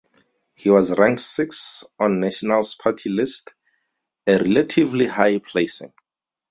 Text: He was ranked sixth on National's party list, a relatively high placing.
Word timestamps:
He 0.55 0.71
was 0.71 0.97
ranked 0.97 1.19
sixth 1.21 1.85
on 1.99 2.21
National's 2.21 2.73
party 2.73 3.07
list, 3.07 3.51
a 4.25 4.37
relatively 4.39 5.05
high 5.05 5.37
placing. 5.37 5.93